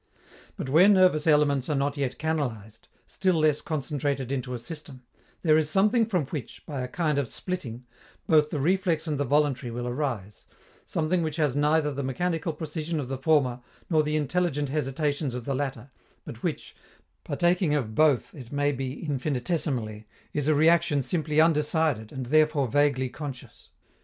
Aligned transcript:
But 0.57 0.67
where 0.67 0.89
nervous 0.89 1.27
elements 1.27 1.69
are 1.69 1.75
not 1.75 1.95
yet 1.95 2.17
canalized, 2.17 2.87
still 3.05 3.35
less 3.35 3.61
concentrated 3.61 4.31
into 4.31 4.55
a 4.55 4.57
system, 4.57 5.03
there 5.43 5.59
is 5.59 5.69
something 5.69 6.07
from 6.07 6.25
which, 6.25 6.65
by 6.65 6.81
a 6.81 6.87
kind 6.87 7.19
of 7.19 7.27
splitting, 7.27 7.85
both 8.25 8.49
the 8.49 8.59
reflex 8.59 9.05
and 9.05 9.19
the 9.19 9.25
voluntary 9.25 9.69
will 9.69 9.87
arise, 9.87 10.45
something 10.87 11.21
which 11.21 11.35
has 11.35 11.55
neither 11.55 11.93
the 11.93 12.01
mechanical 12.01 12.51
precision 12.51 12.99
of 12.99 13.09
the 13.09 13.17
former 13.19 13.61
nor 13.91 14.01
the 14.01 14.15
intelligent 14.15 14.69
hesitations 14.69 15.35
of 15.35 15.45
the 15.45 15.53
latter, 15.53 15.91
but 16.25 16.41
which, 16.41 16.75
partaking 17.23 17.75
of 17.75 17.93
both 17.93 18.33
it 18.33 18.51
may 18.51 18.71
be 18.71 19.05
infinitesimally, 19.05 20.07
is 20.33 20.47
a 20.47 20.55
reaction 20.55 21.03
simply 21.03 21.39
undecided, 21.39 22.11
and 22.11 22.25
therefore 22.25 22.67
vaguely 22.67 23.07
conscious. 23.07 23.69